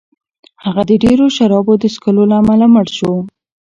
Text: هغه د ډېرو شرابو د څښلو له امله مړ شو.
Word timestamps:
هغه 0.63 0.81
د 0.89 0.91
ډېرو 1.03 1.25
شرابو 1.37 1.73
د 1.77 1.83
څښلو 1.93 2.23
له 2.31 2.35
امله 2.41 2.65
مړ 2.73 2.87
شو. 2.97 3.13